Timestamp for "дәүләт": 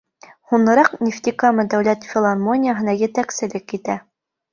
1.73-2.07